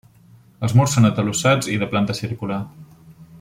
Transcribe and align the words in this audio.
Els 0.67 0.73
murs 0.79 0.95
són 0.97 1.09
atalussats 1.09 1.69
i 1.75 1.77
de 1.83 1.91
planta 1.93 2.17
circular. 2.23 2.59